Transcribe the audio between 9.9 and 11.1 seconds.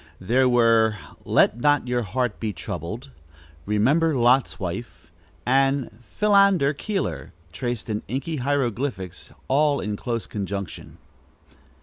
close conjunction.